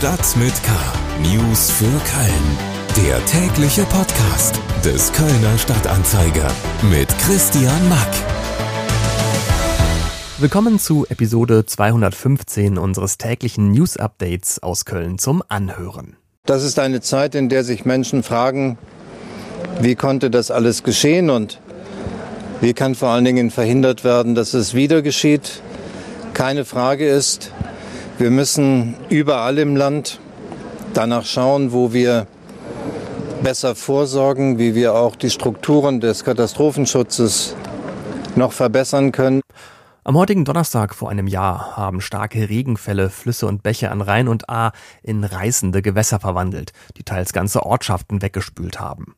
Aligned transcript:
Stadt 0.00 0.34
mit 0.38 0.54
K. 0.62 0.72
News 1.20 1.70
für 1.72 1.84
Köln. 1.84 3.06
Der 3.06 3.22
tägliche 3.26 3.82
Podcast 3.82 4.58
des 4.82 5.12
Kölner 5.12 5.58
Stadtanzeiger 5.58 6.50
mit 6.90 7.06
Christian 7.18 7.86
Mack. 7.90 8.08
Willkommen 10.38 10.78
zu 10.78 11.04
Episode 11.10 11.66
215 11.66 12.78
unseres 12.78 13.18
täglichen 13.18 13.72
News 13.72 13.98
Updates 13.98 14.62
aus 14.62 14.86
Köln 14.86 15.18
zum 15.18 15.42
Anhören. 15.48 16.16
Das 16.46 16.64
ist 16.64 16.78
eine 16.78 17.02
Zeit, 17.02 17.34
in 17.34 17.50
der 17.50 17.62
sich 17.62 17.84
Menschen 17.84 18.22
fragen, 18.22 18.78
wie 19.82 19.96
konnte 19.96 20.30
das 20.30 20.50
alles 20.50 20.82
geschehen 20.82 21.28
und 21.28 21.60
wie 22.62 22.72
kann 22.72 22.94
vor 22.94 23.10
allen 23.10 23.26
Dingen 23.26 23.50
verhindert 23.50 24.02
werden, 24.02 24.34
dass 24.34 24.54
es 24.54 24.72
wieder 24.72 25.02
geschieht. 25.02 25.60
Keine 26.32 26.64
Frage 26.64 27.06
ist, 27.06 27.52
wir 28.20 28.30
müssen 28.30 28.96
überall 29.08 29.56
im 29.56 29.76
Land 29.76 30.20
danach 30.92 31.24
schauen, 31.24 31.72
wo 31.72 31.94
wir 31.94 32.26
besser 33.42 33.74
vorsorgen, 33.74 34.58
wie 34.58 34.74
wir 34.74 34.94
auch 34.94 35.16
die 35.16 35.30
Strukturen 35.30 36.00
des 36.00 36.22
Katastrophenschutzes 36.22 37.56
noch 38.36 38.52
verbessern 38.52 39.10
können. 39.10 39.40
Am 40.04 40.18
heutigen 40.18 40.44
Donnerstag 40.44 40.94
vor 40.94 41.08
einem 41.08 41.28
Jahr 41.28 41.78
haben 41.78 42.02
starke 42.02 42.50
Regenfälle 42.50 43.08
Flüsse 43.08 43.46
und 43.46 43.62
Bäche 43.62 43.90
an 43.90 44.02
Rhein 44.02 44.28
und 44.28 44.50
Ahr 44.50 44.72
in 45.02 45.24
reißende 45.24 45.80
Gewässer 45.80 46.20
verwandelt, 46.20 46.72
die 46.98 47.04
teils 47.04 47.32
ganze 47.32 47.64
Ortschaften 47.64 48.20
weggespült 48.20 48.78
haben. 48.78 49.14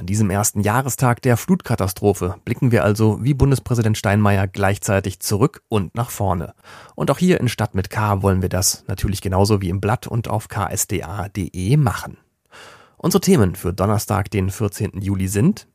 An 0.00 0.06
diesem 0.06 0.30
ersten 0.30 0.62
Jahrestag 0.62 1.20
der 1.20 1.36
Flutkatastrophe 1.36 2.36
blicken 2.46 2.72
wir 2.72 2.84
also 2.84 3.22
wie 3.22 3.34
Bundespräsident 3.34 3.98
Steinmeier 3.98 4.48
gleichzeitig 4.48 5.20
zurück 5.20 5.62
und 5.68 5.94
nach 5.94 6.08
vorne. 6.08 6.54
Und 6.94 7.10
auch 7.10 7.18
hier 7.18 7.38
in 7.38 7.50
Stadt 7.50 7.74
mit 7.74 7.90
K 7.90 8.22
wollen 8.22 8.40
wir 8.40 8.48
das 8.48 8.82
natürlich 8.88 9.20
genauso 9.20 9.60
wie 9.60 9.68
im 9.68 9.82
Blatt 9.82 10.06
und 10.06 10.26
auf 10.28 10.48
ksda.de 10.48 11.76
machen. 11.76 12.16
Unsere 12.96 13.20
Themen 13.20 13.54
für 13.56 13.74
Donnerstag, 13.74 14.30
den 14.30 14.48
14. 14.48 15.02
Juli 15.02 15.28
sind 15.28 15.68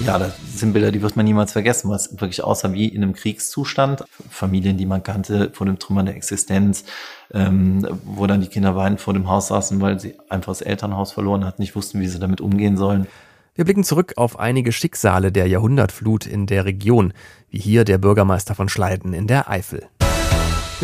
ja, 0.00 0.18
das 0.18 0.34
sind 0.56 0.72
Bilder, 0.72 0.90
die 0.90 1.02
wird 1.02 1.16
man 1.16 1.24
niemals 1.24 1.52
vergessen, 1.52 1.90
was 1.90 2.20
wirklich 2.20 2.42
aussah 2.42 2.72
wie 2.72 2.88
in 2.88 3.02
einem 3.02 3.14
Kriegszustand. 3.14 4.04
Familien, 4.30 4.76
die 4.76 4.86
man 4.86 5.02
kannte, 5.02 5.50
vor 5.52 5.66
dem 5.66 5.78
Trümmern 5.78 6.06
der 6.06 6.16
Existenz, 6.16 6.84
ähm, 7.32 7.86
wo 8.04 8.26
dann 8.26 8.40
die 8.40 8.48
Kinder 8.48 8.76
weinend 8.76 9.00
vor 9.00 9.14
dem 9.14 9.28
Haus 9.28 9.48
saßen, 9.48 9.80
weil 9.80 10.00
sie 10.00 10.14
einfach 10.28 10.50
das 10.50 10.62
Elternhaus 10.62 11.12
verloren 11.12 11.44
hatten, 11.44 11.62
nicht 11.62 11.76
wussten, 11.76 12.00
wie 12.00 12.08
sie 12.08 12.18
damit 12.18 12.40
umgehen 12.40 12.76
sollen. 12.76 13.06
Wir 13.54 13.64
blicken 13.64 13.84
zurück 13.84 14.14
auf 14.16 14.38
einige 14.38 14.72
Schicksale 14.72 15.30
der 15.30 15.46
Jahrhundertflut 15.46 16.26
in 16.26 16.46
der 16.46 16.64
Region, 16.64 17.12
wie 17.50 17.58
hier 17.58 17.84
der 17.84 17.98
Bürgermeister 17.98 18.56
von 18.56 18.68
Schleiden 18.68 19.12
in 19.12 19.28
der 19.28 19.48
Eifel. 19.48 19.86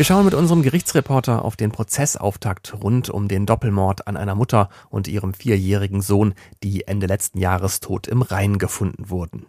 Wir 0.01 0.05
schauen 0.05 0.25
mit 0.25 0.33
unserem 0.33 0.63
Gerichtsreporter 0.63 1.45
auf 1.45 1.55
den 1.55 1.71
Prozessauftakt 1.71 2.73
rund 2.81 3.11
um 3.11 3.27
den 3.27 3.45
Doppelmord 3.45 4.07
an 4.07 4.17
einer 4.17 4.33
Mutter 4.33 4.69
und 4.89 5.07
ihrem 5.07 5.35
vierjährigen 5.35 6.01
Sohn, 6.01 6.33
die 6.63 6.87
Ende 6.87 7.05
letzten 7.05 7.37
Jahres 7.37 7.81
tot 7.81 8.07
im 8.07 8.23
Rhein 8.23 8.57
gefunden 8.57 9.11
wurden. 9.11 9.45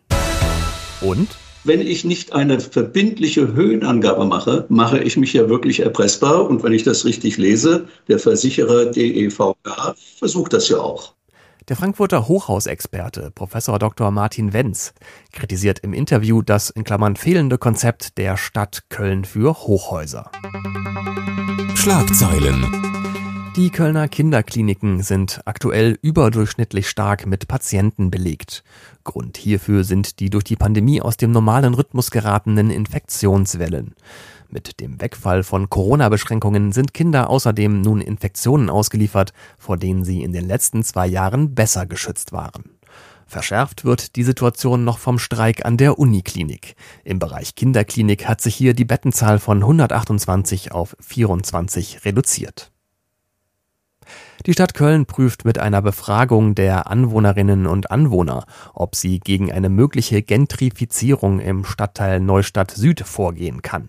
Und? 1.00 1.38
Wenn 1.64 1.80
ich 1.80 2.04
nicht 2.04 2.34
eine 2.34 2.60
verbindliche 2.60 3.54
Höhenangabe 3.54 4.26
mache, 4.26 4.66
mache 4.68 5.02
ich 5.02 5.16
mich 5.16 5.32
ja 5.32 5.48
wirklich 5.48 5.80
erpressbar. 5.80 6.46
Und 6.46 6.62
wenn 6.62 6.74
ich 6.74 6.82
das 6.82 7.06
richtig 7.06 7.38
lese, 7.38 7.88
der 8.08 8.18
Versicherer 8.18 8.90
DEVK 8.90 9.54
versucht 10.18 10.52
das 10.52 10.68
ja 10.68 10.80
auch. 10.80 11.14
Der 11.68 11.76
Frankfurter 11.76 12.26
Hochhausexperte 12.26 13.30
Professor 13.30 13.78
Dr. 13.78 14.10
Martin 14.10 14.52
Wenz 14.52 14.94
kritisiert 15.32 15.78
im 15.78 15.92
Interview 15.92 16.42
das 16.42 16.70
in 16.70 16.82
Klammern 16.82 17.14
fehlende 17.14 17.56
Konzept 17.56 18.18
der 18.18 18.36
Stadt 18.36 18.84
Köln 18.88 19.24
für 19.24 19.54
Hochhäuser. 19.54 20.30
Schlagzeilen. 21.76 22.66
Die 23.54 23.70
Kölner 23.70 24.08
Kinderkliniken 24.08 25.02
sind 25.02 25.42
aktuell 25.44 25.98
überdurchschnittlich 26.02 26.88
stark 26.88 27.26
mit 27.26 27.46
Patienten 27.46 28.10
belegt. 28.10 28.64
Grund 29.04 29.36
hierfür 29.36 29.84
sind 29.84 30.18
die 30.18 30.30
durch 30.30 30.44
die 30.44 30.56
Pandemie 30.56 31.00
aus 31.00 31.16
dem 31.16 31.30
normalen 31.30 31.74
Rhythmus 31.74 32.10
geratenen 32.10 32.70
Infektionswellen. 32.70 33.94
Mit 34.52 34.80
dem 34.80 35.00
Wegfall 35.00 35.44
von 35.44 35.70
Corona-Beschränkungen 35.70 36.72
sind 36.72 36.92
Kinder 36.92 37.30
außerdem 37.30 37.80
nun 37.80 38.02
Infektionen 38.02 38.68
ausgeliefert, 38.68 39.32
vor 39.56 39.78
denen 39.78 40.04
sie 40.04 40.22
in 40.22 40.32
den 40.32 40.46
letzten 40.46 40.84
zwei 40.84 41.06
Jahren 41.06 41.54
besser 41.54 41.86
geschützt 41.86 42.32
waren. 42.32 42.64
Verschärft 43.26 43.86
wird 43.86 44.14
die 44.14 44.24
Situation 44.24 44.84
noch 44.84 44.98
vom 44.98 45.18
Streik 45.18 45.64
an 45.64 45.78
der 45.78 45.98
Uniklinik. 45.98 46.76
Im 47.02 47.18
Bereich 47.18 47.54
Kinderklinik 47.54 48.28
hat 48.28 48.42
sich 48.42 48.54
hier 48.54 48.74
die 48.74 48.84
Bettenzahl 48.84 49.38
von 49.38 49.56
128 49.56 50.70
auf 50.70 50.98
24 51.00 52.04
reduziert. 52.04 52.72
Die 54.44 54.52
Stadt 54.52 54.74
Köln 54.74 55.06
prüft 55.06 55.46
mit 55.46 55.56
einer 55.56 55.80
Befragung 55.80 56.54
der 56.54 56.88
Anwohnerinnen 56.88 57.66
und 57.66 57.90
Anwohner, 57.90 58.44
ob 58.74 58.96
sie 58.96 59.18
gegen 59.18 59.50
eine 59.50 59.70
mögliche 59.70 60.20
Gentrifizierung 60.20 61.40
im 61.40 61.64
Stadtteil 61.64 62.20
Neustadt 62.20 62.70
Süd 62.70 63.00
vorgehen 63.00 63.62
kann. 63.62 63.88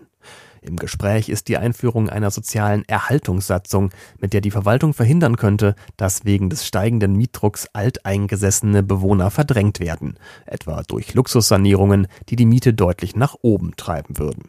Im 0.64 0.76
Gespräch 0.76 1.28
ist 1.28 1.48
die 1.48 1.58
Einführung 1.58 2.08
einer 2.08 2.30
sozialen 2.30 2.84
Erhaltungssatzung, 2.86 3.90
mit 4.18 4.32
der 4.32 4.40
die 4.40 4.50
Verwaltung 4.50 4.94
verhindern 4.94 5.36
könnte, 5.36 5.74
dass 5.98 6.24
wegen 6.24 6.48
des 6.48 6.66
steigenden 6.66 7.14
Mietdrucks 7.16 7.68
alteingesessene 7.74 8.82
Bewohner 8.82 9.30
verdrängt 9.30 9.78
werden, 9.78 10.18
etwa 10.46 10.82
durch 10.82 11.12
Luxussanierungen, 11.12 12.06
die 12.30 12.36
die 12.36 12.46
Miete 12.46 12.72
deutlich 12.72 13.14
nach 13.14 13.36
oben 13.42 13.76
treiben 13.76 14.16
würden. 14.18 14.48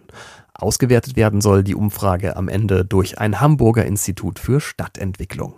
Ausgewertet 0.53 1.17
werden 1.17 1.41
soll 1.41 1.65
die 1.65 1.75
Umfrage 1.75 2.37
am 2.37 2.47
Ende 2.47 2.85
durch 2.85 3.19
ein 3.19 3.41
Hamburger 3.41 3.85
Institut 3.85 4.39
für 4.39 4.61
Stadtentwicklung. 4.61 5.55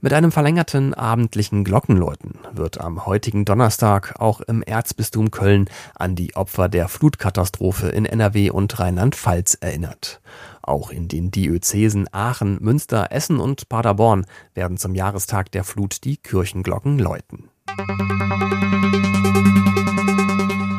Mit 0.00 0.12
einem 0.12 0.32
verlängerten 0.32 0.94
abendlichen 0.94 1.64
Glockenläuten 1.64 2.38
wird 2.52 2.80
am 2.80 3.06
heutigen 3.06 3.44
Donnerstag 3.44 4.14
auch 4.18 4.40
im 4.40 4.62
Erzbistum 4.62 5.30
Köln 5.30 5.68
an 5.94 6.14
die 6.14 6.36
Opfer 6.36 6.68
der 6.68 6.88
Flutkatastrophe 6.88 7.88
in 7.88 8.04
NRW 8.04 8.50
und 8.50 8.78
Rheinland-Pfalz 8.78 9.58
erinnert. 9.60 10.20
Auch 10.62 10.90
in 10.90 11.08
den 11.08 11.30
Diözesen 11.30 12.08
Aachen, 12.12 12.58
Münster, 12.60 13.08
Essen 13.10 13.38
und 13.38 13.68
Paderborn 13.68 14.26
werden 14.54 14.76
zum 14.76 14.94
Jahrestag 14.94 15.50
der 15.52 15.64
Flut 15.64 16.04
die 16.04 16.16
Kirchenglocken 16.16 16.98
läuten. 16.98 17.50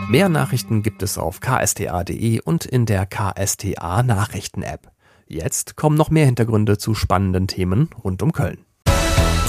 Mehr 0.09 0.29
Nachrichten 0.29 0.83
gibt 0.83 1.03
es 1.03 1.17
auf 1.17 1.41
ksta.de 1.41 2.39
und 2.41 2.65
in 2.65 2.85
der 2.85 3.05
KSTA 3.05 4.03
Nachrichten 4.03 4.61
App. 4.61 4.91
Jetzt 5.27 5.75
kommen 5.75 5.97
noch 5.97 6.09
mehr 6.09 6.25
Hintergründe 6.25 6.77
zu 6.77 6.93
spannenden 6.93 7.47
Themen 7.47 7.89
rund 8.03 8.23
um 8.23 8.31
Köln. 8.31 8.66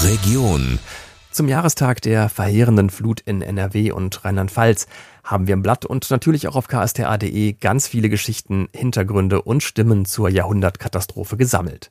Region. 0.05 0.79
Zum 1.33 1.49
Jahrestag 1.49 2.01
der 2.03 2.29
verheerenden 2.29 2.89
Flut 2.89 3.21
in 3.21 3.43
NRW 3.43 3.91
und 3.91 4.25
Rheinland-Pfalz 4.25 4.87
haben 5.25 5.49
wir 5.49 5.55
im 5.55 5.63
Blatt 5.63 5.85
und 5.85 6.09
natürlich 6.11 6.47
auch 6.47 6.55
auf 6.55 6.69
ksta.de 6.69 7.53
ganz 7.55 7.89
viele 7.89 8.09
Geschichten, 8.09 8.69
Hintergründe 8.73 9.43
und 9.43 9.63
Stimmen 9.63 10.05
zur 10.05 10.29
Jahrhundertkatastrophe 10.29 11.37
gesammelt. 11.37 11.91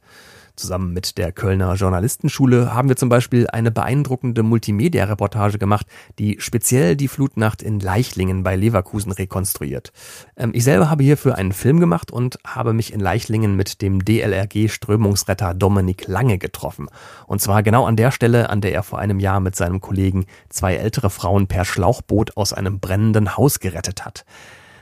Zusammen 0.58 0.92
mit 0.92 1.20
der 1.20 1.32
Kölner 1.32 1.76
Journalistenschule 1.76 2.74
haben 2.74 2.90
wir 2.90 2.96
zum 2.96 3.10
Beispiel 3.10 3.46
eine 3.48 3.70
beeindruckende 3.70 4.42
Multimedia-Reportage 4.42 5.60
gemacht, 5.60 5.86
die 6.18 6.38
speziell 6.40 6.96
die 6.96 7.08
Flutnacht 7.08 7.62
in 7.62 7.80
Leichlingen 7.80 8.42
bei 8.42 8.56
Leverkusen 8.56 9.12
rekonstruiert. 9.12 9.92
Ähm, 10.36 10.50
ich 10.56 10.64
selber 10.64 10.90
habe 10.90 11.04
hierfür 11.04 11.36
einen 11.36 11.52
Film 11.52 11.80
gemacht 11.80 12.10
und 12.10 12.40
habe 12.44 12.74
mich 12.74 12.92
in 12.92 13.00
Leichlingen 13.00 13.56
mit 13.56 13.84
dem 13.84 14.04
DLRG-Strömungsretter 14.04 15.54
Dominik 15.54 16.08
Lange 16.08 16.40
getroffen. 16.40 16.88
Und 17.28 17.40
zwar 17.40 17.62
genau 17.62 17.86
an 17.86 17.96
der 17.96 18.10
Stelle, 18.10 18.50
an 18.50 18.60
der 18.60 18.74
er 18.74 18.82
vor 18.82 18.98
einem 18.98 19.20
Jahr 19.20 19.40
mit 19.40 19.56
seinem 19.56 19.80
Kollegen 19.80 20.26
zwei 20.50 20.74
ältere 20.74 21.12
Frauen 21.12 21.46
per 21.46 21.66
Schlauchboot 21.66 22.36
aus 22.36 22.54
einem 22.54 22.80
brennenden 22.80 23.38
Haus 23.38 23.60
gerettet 23.60 24.06
hat. 24.06 24.26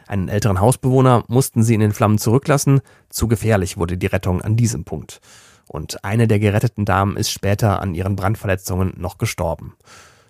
Einen 0.07 0.29
älteren 0.29 0.61
Hausbewohner 0.61 1.25
mussten 1.27 1.63
sie 1.63 1.73
in 1.73 1.81
den 1.81 1.91
Flammen 1.91 2.17
zurücklassen. 2.17 2.79
Zu 3.09 3.27
gefährlich 3.27 3.75
wurde 3.75 3.97
die 3.97 4.05
Rettung 4.05 4.41
an 4.41 4.55
diesem 4.55 4.85
Punkt 4.85 5.19
und 5.67 6.03
eine 6.03 6.27
der 6.27 6.39
geretteten 6.39 6.85
Damen 6.85 7.17
ist 7.17 7.31
später 7.31 7.81
an 7.81 7.95
ihren 7.95 8.15
Brandverletzungen 8.15 8.93
noch 8.97 9.17
gestorben. 9.17 9.75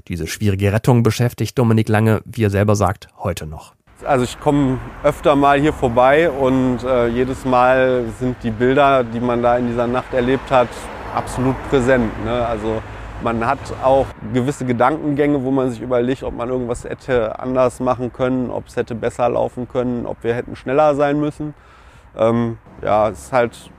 Diese 0.07 0.27
schwierige 0.27 0.71
Rettung 0.71 1.03
beschäftigt 1.03 1.57
Dominik 1.57 1.89
Lange, 1.89 2.21
wie 2.25 2.43
er 2.43 2.49
selber 2.49 2.75
sagt, 2.75 3.07
heute 3.17 3.47
noch. 3.47 3.73
Also 4.03 4.23
ich 4.23 4.39
komme 4.39 4.77
öfter 5.03 5.35
mal 5.35 5.59
hier 5.59 5.73
vorbei 5.73 6.29
und 6.29 6.83
äh, 6.83 7.07
jedes 7.07 7.45
Mal 7.45 8.05
sind 8.19 8.35
die 8.43 8.51
Bilder, 8.51 9.03
die 9.03 9.19
man 9.19 9.41
da 9.41 9.57
in 9.57 9.67
dieser 9.67 9.87
Nacht 9.87 10.13
erlebt 10.13 10.51
hat, 10.51 10.67
absolut 11.15 11.55
präsent. 11.69 12.11
Ne? 12.23 12.45
Also 12.45 12.81
man 13.23 13.45
hat 13.45 13.57
auch 13.83 14.05
gewisse 14.33 14.65
Gedankengänge, 14.65 15.43
wo 15.43 15.49
man 15.49 15.71
sich 15.71 15.81
überlegt, 15.81 16.23
ob 16.23 16.35
man 16.35 16.49
irgendwas 16.49 16.83
hätte 16.83 17.39
anders 17.39 17.79
machen 17.79 18.11
können, 18.11 18.51
ob 18.51 18.67
es 18.67 18.75
hätte 18.75 18.93
besser 18.93 19.29
laufen 19.29 19.67
können, 19.67 20.05
ob 20.05 20.23
wir 20.23 20.35
hätten 20.35 20.55
schneller 20.55 20.93
sein 20.95 21.19
müssen. 21.19 21.53
Ähm, 22.17 22.57
ja, 22.83 23.09
es 23.09 23.25
ist 23.25 23.33
halt 23.33 23.71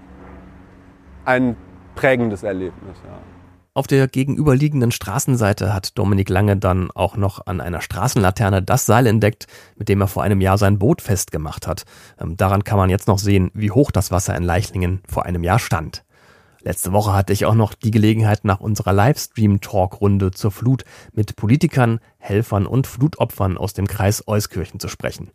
ein 1.26 1.56
prägendes 1.94 2.43
Erlebnis. 2.43 2.96
Ja. 3.05 3.19
Auf 3.75 3.87
der 3.87 4.08
gegenüberliegenden 4.08 4.90
Straßenseite 4.90 5.75
hat 5.75 5.99
Dominik 5.99 6.31
Lange 6.31 6.56
dann 6.56 6.90
auch 6.93 7.19
noch 7.19 7.46
an 7.46 7.61
einer 7.61 7.82
Straßenlaterne 7.82 8.62
das 8.62 8.87
Seil 8.87 9.06
entdeckt, 9.06 9.46
mit 9.76 9.90
dem 9.90 10.00
er 10.00 10.08
vor 10.08 10.23
einem 10.23 10.40
Jahr 10.40 10.56
sein 10.56 10.78
Boot 10.78 11.02
festgemacht 11.02 11.67
hat. 11.67 11.84
Ähm, 12.19 12.38
daran 12.38 12.64
kann 12.64 12.78
man 12.78 12.88
jetzt 12.88 13.06
noch 13.06 13.19
sehen, 13.19 13.50
wie 13.52 13.70
hoch 13.70 13.90
das 13.90 14.11
Wasser 14.11 14.34
in 14.34 14.44
Leichlingen 14.44 15.02
vor 15.06 15.26
einem 15.26 15.44
Jahr 15.44 15.58
stand. 15.58 16.05
Letzte 16.62 16.93
Woche 16.93 17.12
hatte 17.12 17.34
ich 17.34 17.44
auch 17.44 17.55
noch 17.55 17.75
die 17.75 17.90
Gelegenheit, 17.90 18.44
nach 18.44 18.61
unserer 18.61 18.94
Livestream-Talk-Runde 18.94 20.31
zur 20.31 20.50
Flut 20.50 20.84
mit 21.12 21.37
Politikern, 21.37 22.00
Helfern 22.17 22.67
und 22.67 22.87
Flutopfern 22.87 23.58
aus 23.58 23.75
dem 23.75 23.87
Kreis 23.87 24.26
Euskirchen 24.26 24.81
zu 24.81 24.88
sprechen. 24.88 25.31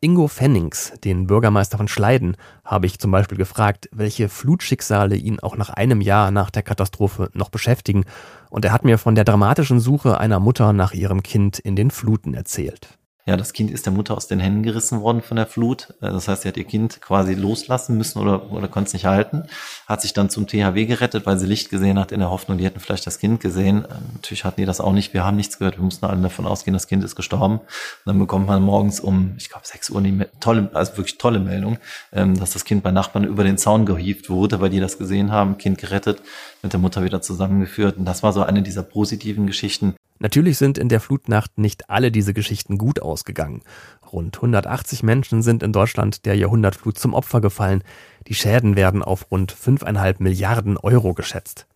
Ingo 0.00 0.28
Fennings, 0.28 0.92
den 1.04 1.26
Bürgermeister 1.26 1.78
von 1.78 1.88
Schleiden, 1.88 2.36
habe 2.64 2.86
ich 2.86 2.98
zum 2.98 3.10
Beispiel 3.10 3.38
gefragt, 3.38 3.88
welche 3.92 4.28
Flutschicksale 4.28 5.16
ihn 5.16 5.40
auch 5.40 5.56
nach 5.56 5.70
einem 5.70 6.02
Jahr 6.02 6.30
nach 6.30 6.50
der 6.50 6.62
Katastrophe 6.62 7.30
noch 7.32 7.48
beschäftigen, 7.48 8.04
und 8.50 8.64
er 8.64 8.72
hat 8.72 8.84
mir 8.84 8.98
von 8.98 9.14
der 9.14 9.24
dramatischen 9.24 9.80
Suche 9.80 10.18
einer 10.20 10.38
Mutter 10.38 10.74
nach 10.74 10.92
ihrem 10.92 11.22
Kind 11.22 11.58
in 11.58 11.76
den 11.76 11.90
Fluten 11.90 12.34
erzählt. 12.34 12.95
Ja, 13.28 13.36
das 13.36 13.52
Kind 13.52 13.72
ist 13.72 13.86
der 13.86 13.92
Mutter 13.92 14.16
aus 14.16 14.28
den 14.28 14.38
Händen 14.38 14.62
gerissen 14.62 15.00
worden 15.00 15.20
von 15.20 15.36
der 15.36 15.46
Flut. 15.46 15.88
Äh, 16.00 16.12
das 16.12 16.28
heißt, 16.28 16.42
sie 16.42 16.48
hat 16.48 16.56
ihr 16.56 16.64
Kind 16.64 17.00
quasi 17.00 17.34
loslassen 17.34 17.96
müssen 17.96 18.20
oder, 18.20 18.52
oder 18.52 18.68
konnte 18.68 18.86
es 18.86 18.92
nicht 18.92 19.06
halten. 19.06 19.42
Hat 19.88 20.00
sich 20.00 20.12
dann 20.12 20.30
zum 20.30 20.46
THW 20.46 20.86
gerettet, 20.86 21.26
weil 21.26 21.36
sie 21.36 21.46
Licht 21.46 21.68
gesehen 21.68 21.98
hat 21.98 22.12
in 22.12 22.20
der 22.20 22.30
Hoffnung, 22.30 22.56
die 22.56 22.64
hätten 22.64 22.78
vielleicht 22.78 23.04
das 23.04 23.18
Kind 23.18 23.40
gesehen. 23.40 23.78
Ähm, 23.78 23.96
natürlich 24.14 24.44
hatten 24.44 24.60
die 24.60 24.64
das 24.64 24.80
auch 24.80 24.92
nicht. 24.92 25.12
Wir 25.12 25.24
haben 25.24 25.36
nichts 25.36 25.58
gehört. 25.58 25.76
Wir 25.76 25.82
mussten 25.82 26.06
alle 26.06 26.22
davon 26.22 26.46
ausgehen, 26.46 26.72
das 26.72 26.86
Kind 26.86 27.02
ist 27.02 27.16
gestorben. 27.16 27.58
Und 27.58 27.66
dann 28.04 28.18
bekommt 28.20 28.46
man 28.46 28.62
morgens 28.62 29.00
um, 29.00 29.34
ich 29.38 29.50
glaube, 29.50 29.66
6 29.66 29.90
Uhr 29.90 30.02
die 30.02 30.24
tolle, 30.38 30.70
also 30.74 30.96
wirklich 30.96 31.18
tolle 31.18 31.40
Meldung, 31.40 31.78
ähm, 32.12 32.38
dass 32.38 32.52
das 32.52 32.64
Kind 32.64 32.84
bei 32.84 32.92
Nachbarn 32.92 33.24
über 33.24 33.42
den 33.42 33.58
Zaun 33.58 33.86
gehievt 33.86 34.30
wurde, 34.30 34.60
weil 34.60 34.70
die 34.70 34.78
das 34.78 34.98
gesehen 34.98 35.32
haben, 35.32 35.58
Kind 35.58 35.78
gerettet, 35.78 36.22
mit 36.62 36.72
der 36.72 36.78
Mutter 36.78 37.02
wieder 37.02 37.22
zusammengeführt. 37.22 37.96
Und 37.96 38.04
das 38.04 38.22
war 38.22 38.32
so 38.32 38.44
eine 38.44 38.62
dieser 38.62 38.84
positiven 38.84 39.48
Geschichten. 39.48 39.96
Natürlich 40.18 40.56
sind 40.56 40.78
in 40.78 40.88
der 40.88 41.00
Flutnacht 41.00 41.58
nicht 41.58 41.90
alle 41.90 42.10
diese 42.10 42.32
Geschichten 42.32 42.78
gut 42.78 43.02
ausgegangen. 43.02 43.62
Rund 44.10 44.36
180 44.36 45.02
Menschen 45.02 45.42
sind 45.42 45.62
in 45.62 45.72
Deutschland 45.72 46.24
der 46.24 46.36
Jahrhundertflut 46.36 46.98
zum 46.98 47.12
Opfer 47.12 47.40
gefallen. 47.40 47.82
Die 48.26 48.34
Schäden 48.34 48.76
werden 48.76 49.02
auf 49.02 49.30
rund 49.30 49.52
5,5 49.52 50.16
Milliarden 50.20 50.78
Euro 50.78 51.12
geschätzt. 51.12 51.66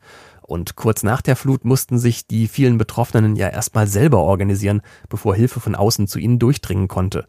Und 0.41 0.75
kurz 0.75 1.03
nach 1.03 1.21
der 1.23 1.37
Flut 1.37 1.65
mussten 1.65 1.99
sich 1.99 2.27
die 2.27 2.49
vielen 2.49 2.79
Betroffenen 2.79 3.37
ja 3.37 3.49
erstmal 3.49 3.87
selber 3.87 4.19
organisieren, 4.19 4.81
bevor 5.09 5.35
Hilfe 5.35 5.61
von 5.61 5.75
außen 5.75 6.09
zu 6.09 6.19
ihnen 6.19 6.39
durchdringen 6.39 6.89
konnte. 6.89 7.27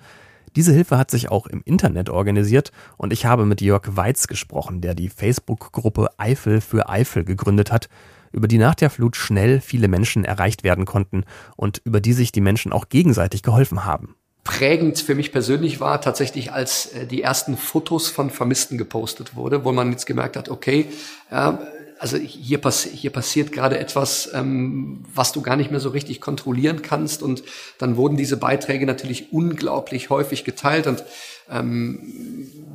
Diese 0.56 0.74
Hilfe 0.74 0.98
hat 0.98 1.12
sich 1.12 1.30
auch 1.30 1.48
im 1.48 1.62
Internet 1.64 2.10
organisiert 2.10 2.72
und 2.98 3.14
ich 3.14 3.26
habe 3.26 3.46
mit 3.46 3.62
Jörg 3.62 3.84
Weiz 3.96 4.28
gesprochen, 4.28 4.82
der 4.82 4.96
die 4.96 5.10
Facebook-Gruppe 5.10 6.10
Eifel 6.18 6.62
für 6.62 6.90
Eifel 6.90 7.24
gegründet 7.24 7.72
hat 7.72 7.90
über 8.32 8.48
die 8.48 8.58
nach 8.58 8.76
der 8.76 8.90
Flut 8.90 9.16
schnell 9.16 9.62
viele 9.62 9.88
Menschen 9.88 10.26
erreicht 10.26 10.64
werden 10.64 10.86
konnten 10.86 11.26
und 11.56 11.82
über 11.84 12.02
die 12.02 12.14
sich 12.14 12.32
die 12.32 12.42
Menschen 12.42 12.72
auch 12.72 12.90
gegenseitig 12.90 13.44
geholfen 13.44 13.86
haben. 13.86 14.16
Prägend 14.44 15.00
für 15.00 15.14
mich 15.14 15.32
persönlich 15.32 15.80
war 15.80 16.02
tatsächlich, 16.02 16.52
als 16.52 16.88
äh, 16.88 17.06
die 17.06 17.22
ersten 17.22 17.58
Fotos 17.58 18.10
von 18.10 18.32
Vermissten 18.32 18.78
gepostet 18.78 19.36
wurde, 19.36 19.64
wo 19.64 19.72
man 19.72 19.92
jetzt 19.92 20.08
gemerkt 20.08 20.36
hat, 20.36 20.50
okay, 20.50 20.88
äh, 21.30 21.54
also 22.02 22.18
hier, 22.18 22.58
pass 22.58 22.84
hier 22.84 23.12
passiert 23.12 23.52
gerade 23.52 23.78
etwas, 23.78 24.32
ähm, 24.34 25.04
was 25.14 25.34
du 25.34 25.44
gar 25.44 25.56
nicht 25.56 25.70
mehr 25.70 25.80
so 25.80 25.90
richtig 25.90 26.20
kontrollieren 26.20 26.82
kannst. 26.82 27.22
Und 27.22 27.44
dann 27.78 27.96
wurden 27.96 28.18
diese 28.18 28.38
Beiträge 28.38 28.88
natürlich 28.88 29.32
unglaublich 29.32 30.10
häufig 30.10 30.44
geteilt. 30.44 30.88
Und 30.88 31.04
ähm, 31.48 32.00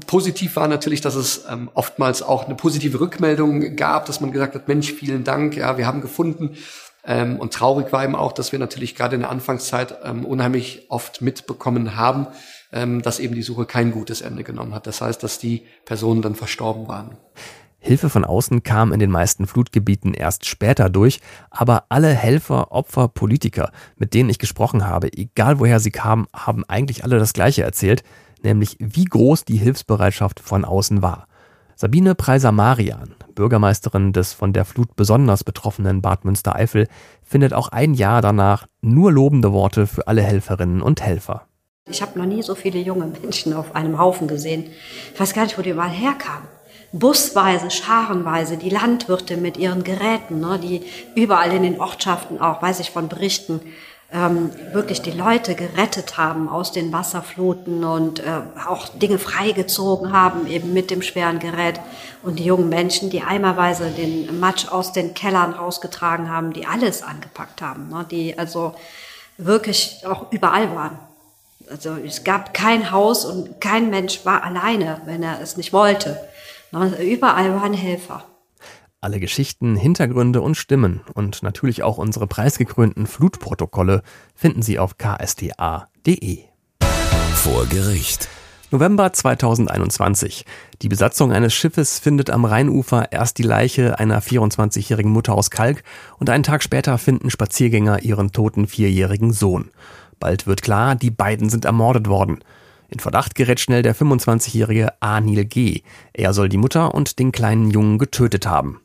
positiv 0.07 0.55
war 0.55 0.69
natürlich, 0.69 1.01
dass 1.01 1.17
es 1.17 1.45
ähm, 1.51 1.71
oftmals 1.75 2.23
auch 2.23 2.45
eine 2.45 2.55
positive 2.55 3.01
Rückmeldung 3.01 3.75
gab, 3.75 4.07
dass 4.07 4.21
man 4.21 4.31
gesagt 4.31 4.55
hat, 4.55 4.69
Mensch, 4.69 4.93
vielen 4.93 5.25
Dank, 5.25 5.57
ja, 5.57 5.77
wir 5.77 5.89
haben 5.89 6.03
gefunden. 6.03 6.57
Ähm, 7.05 7.41
und 7.41 7.53
traurig 7.53 7.93
war 7.93 8.05
eben 8.05 8.15
auch, 8.15 8.31
dass 8.31 8.53
wir 8.53 8.61
natürlich 8.61 8.95
gerade 8.95 9.17
in 9.17 9.23
der 9.23 9.31
Anfangszeit 9.31 9.99
ähm, 10.05 10.25
unheimlich 10.25 10.87
oft 10.89 11.21
mitbekommen 11.21 11.97
haben, 11.97 12.29
ähm, 12.73 13.03
dass 13.03 13.19
eben 13.19 13.35
die 13.35 13.43
Suche 13.43 13.67
kein 13.67 13.91
gutes 13.91 14.21
Ende 14.21 14.45
genommen 14.45 14.73
hat. 14.73 14.87
Das 14.87 15.01
heißt, 15.01 15.21
dass 15.21 15.41
die 15.41 15.65
Personen 15.85 16.23
dann 16.23 16.37
verstorben 16.37 16.87
waren. 16.87 17.17
Hilfe 17.87 18.11
von 18.11 18.25
außen 18.25 18.65
kam 18.65 18.93
in 18.93 18.99
den 18.99 19.13
meisten 19.13 19.47
Flutgebieten 19.47 20.13
erst 20.13 20.45
später 20.45 20.91
durch, 20.91 21.21
aber 21.51 21.85
alle 21.89 22.09
Helfer, 22.09 22.73
Opfer, 22.73 23.07
Politiker, 23.07 23.71
mit 23.97 24.13
denen 24.13 24.29
ich 24.29 24.41
gesprochen 24.41 24.87
habe, 24.87 25.13
egal 25.17 25.61
woher 25.61 25.79
sie 25.79 25.93
kamen, 25.93 26.27
haben 26.35 26.65
eigentlich 26.65 27.05
alle 27.05 27.19
das 27.19 27.33
Gleiche 27.33 27.63
erzählt, 27.63 28.03
nämlich 28.43 28.77
wie 28.81 29.05
groß 29.05 29.45
die 29.45 29.57
Hilfsbereitschaft 29.57 30.41
von 30.41 30.65
außen 30.65 31.01
war. 31.01 31.29
Sabine 31.77 32.15
Preiser-Marian, 32.15 33.15
Bürgermeisterin 33.35 34.13
des 34.13 34.33
von 34.33 34.53
der 34.53 34.65
Flut 34.65 34.97
besonders 34.97 35.45
betroffenen 35.45 36.03
Bad 36.03 36.25
Münstereifel, 36.25 36.89
findet 37.23 37.55
auch 37.55 37.69
ein 37.69 37.95
Jahr 37.95 38.21
danach 38.21 38.67
nur 38.81 39.13
lobende 39.13 39.53
Worte 39.53 39.87
für 39.87 40.09
alle 40.09 40.23
Helferinnen 40.23 40.83
und 40.83 41.03
Helfer. 41.03 41.47
Ich 41.89 42.03
habe 42.03 42.19
noch 42.19 42.27
nie 42.27 42.43
so 42.43 42.57
viele 42.57 42.81
junge 42.81 43.07
Menschen 43.07 43.53
auf 43.53 43.77
einem 43.77 43.99
Haufen 43.99 44.27
gesehen. 44.27 44.65
Ich 45.15 45.21
weiß 45.21 45.35
gar 45.35 45.45
nicht, 45.45 45.57
wo 45.57 45.63
die 45.63 45.73
mal 45.73 45.89
herkamen 45.89 46.56
busweise, 46.99 47.71
scharenweise, 47.71 48.57
die 48.57 48.71
Landwirte 48.71 49.37
mit 49.37 49.57
ihren 49.57 49.85
Geräten, 49.85 50.41
ne, 50.41 50.59
die 50.59 50.83
überall 51.15 51.53
in 51.53 51.63
den 51.63 51.81
Ortschaften 51.81 52.41
auch, 52.41 52.63
weiß 52.63 52.81
ich 52.81 52.91
von 52.91 53.09
Berichten, 53.09 53.61
ähm, 54.13 54.51
wirklich 54.73 55.03
die 55.03 55.11
Leute 55.11 55.57
gerettet 55.57 56.17
haben 56.17 56.49
aus 56.49 56.71
den 56.71 56.93
Wasserfluten 56.93 57.83
und 57.85 58.21
äh, 58.21 58.43
auch 58.69 58.89
Dinge 58.89 59.19
freigezogen 59.19 60.13
haben, 60.13 60.47
eben 60.47 60.73
mit 60.73 60.91
dem 60.91 61.03
schweren 61.03 61.41
Gerät. 61.41 61.81
Und 62.23 62.39
die 62.39 62.45
jungen 62.45 62.69
Menschen, 62.69 63.11
die 63.11 63.23
eimerweise 63.23 63.91
den 63.91 64.39
Matsch 64.39 64.69
aus 64.69 64.93
den 64.93 65.15
Kellern 65.15 65.55
rausgetragen 65.55 66.31
haben, 66.31 66.53
die 66.53 66.67
alles 66.67 67.03
angepackt 67.03 67.61
haben, 67.63 67.89
ne, 67.89 68.07
die 68.09 68.39
also 68.39 68.75
wirklich 69.39 70.03
auch 70.07 70.31
überall 70.31 70.75
waren. 70.75 70.99
Also 71.69 71.97
es 71.97 72.23
gab 72.23 72.55
kein 72.55 72.93
Haus 72.93 73.25
und 73.25 73.61
kein 73.61 73.91
Mensch 73.91 74.25
war 74.25 74.45
alleine, 74.45 75.01
wenn 75.05 75.25
er 75.25 75.41
es 75.41 75.57
nicht 75.57 75.73
wollte. 75.73 76.17
Überall 76.73 77.55
waren 77.55 77.75
Helfer. 77.75 78.25
Alle 79.01 79.21
Geschichten, 79.21 79.77
Hintergründe 79.77 80.41
und 80.41 80.57
Stimmen 80.57 81.01
und 81.15 81.43
natürlich 81.43 81.83
auch 81.83 81.99
unsere 81.99 82.27
preisgekrönten 82.27 83.07
Flutprotokolle 83.07 84.03
finden 84.35 84.63
Sie 84.63 84.79
auf 84.79 84.97
ksda.de. 84.99 86.39
Vor 87.35 87.67
Gericht. 87.67 88.29
November 88.73 89.13
2021. 89.13 90.45
Die 90.83 90.89
Besatzung 90.89 91.31
eines 91.31 91.55
Schiffes 91.55 92.01
findet 92.01 92.31
am 92.31 92.45
Rheinufer 92.45 93.13
erst 93.13 93.39
die 93.39 93.45
Leiche 93.45 94.01
einer 94.01 94.21
24-jährigen 94.21 95.13
Mutter 95.13 95.35
aus 95.35 95.51
Kalk 95.51 95.85
und 96.19 96.31
einen 96.31 96.43
Tag 96.43 96.65
später 96.65 96.99
finden 96.99 97.31
Spaziergänger 97.31 98.03
ihren 98.03 98.33
toten 98.33 98.67
vierjährigen 98.67 99.33
Sohn. 99.33 99.71
Bald 100.19 100.49
wird 100.49 100.63
klar, 100.63 100.97
die 100.97 101.13
beiden 101.13 101.49
sind 101.49 101.65
ermordet 101.65 102.09
worden. 102.09 102.41
In 102.89 103.01
Verdacht 103.01 103.35
gerät 103.35 103.61
schnell 103.61 103.83
der 103.83 103.97
25-jährige 103.97 105.01
Anil 105.01 105.45
G. 105.45 105.83
Er 106.13 106.33
soll 106.33 106.49
die 106.49 106.57
Mutter 106.57 106.95
und 106.95 107.19
den 107.19 107.33
kleinen 107.33 107.71
Jungen 107.71 107.99
getötet 107.99 108.47
haben. 108.47 108.81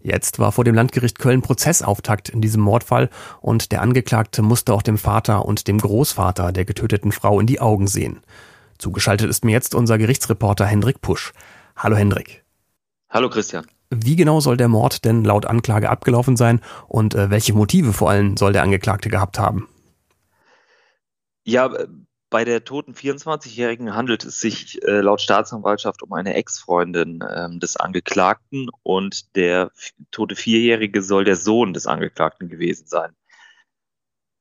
Jetzt 0.00 0.38
war 0.38 0.52
vor 0.52 0.64
dem 0.64 0.74
Landgericht 0.74 1.18
Köln 1.18 1.40
Prozessauftakt 1.40 2.28
in 2.28 2.42
diesem 2.42 2.60
Mordfall 2.62 3.08
und 3.40 3.72
der 3.72 3.80
Angeklagte 3.80 4.42
musste 4.42 4.74
auch 4.74 4.82
dem 4.82 4.98
Vater 4.98 5.46
und 5.46 5.66
dem 5.66 5.78
Großvater 5.78 6.52
der 6.52 6.66
getöteten 6.66 7.10
Frau 7.10 7.40
in 7.40 7.46
die 7.46 7.60
Augen 7.60 7.86
sehen. 7.86 8.20
Zugeschaltet 8.76 9.30
ist 9.30 9.46
mir 9.46 9.52
jetzt 9.52 9.74
unser 9.74 9.96
Gerichtsreporter 9.96 10.66
Hendrik 10.66 11.00
Pusch. 11.00 11.32
Hallo 11.74 11.96
Hendrik. 11.96 12.44
Hallo 13.08 13.30
Christian. 13.30 13.66
Wie 13.90 14.16
genau 14.16 14.40
soll 14.40 14.56
der 14.56 14.68
Mord 14.68 15.04
denn 15.06 15.24
laut 15.24 15.46
Anklage 15.46 15.88
abgelaufen 15.88 16.36
sein 16.36 16.60
und 16.86 17.14
äh, 17.14 17.30
welche 17.30 17.54
Motive 17.54 17.92
vor 17.92 18.10
allem 18.10 18.36
soll 18.36 18.52
der 18.52 18.62
Angeklagte 18.62 19.08
gehabt 19.08 19.38
haben? 19.38 19.68
Ja, 21.44 21.70
bei 22.34 22.44
der 22.44 22.64
toten 22.64 22.94
24-Jährigen 22.94 23.94
handelt 23.94 24.24
es 24.24 24.40
sich 24.40 24.82
äh, 24.82 25.02
laut 25.02 25.20
Staatsanwaltschaft 25.20 26.02
um 26.02 26.12
eine 26.14 26.34
Ex-Freundin 26.34 27.22
ähm, 27.32 27.60
des 27.60 27.76
Angeklagten 27.76 28.70
und 28.82 29.36
der 29.36 29.70
tote 30.10 30.34
Vierjährige 30.34 31.00
soll 31.00 31.22
der 31.22 31.36
Sohn 31.36 31.72
des 31.72 31.86
Angeklagten 31.86 32.48
gewesen 32.48 32.88
sein. 32.88 33.14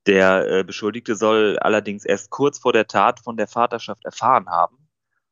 Der 0.08 0.50
äh, 0.50 0.64
Beschuldigte 0.64 1.16
soll 1.16 1.60
allerdings 1.60 2.04
erst 2.04 2.32
kurz 2.32 2.58
vor 2.58 2.74
der 2.74 2.88
Tat 2.88 3.20
von 3.20 3.38
der 3.38 3.48
Vaterschaft 3.48 4.04
erfahren 4.06 4.50
haben 4.50 4.90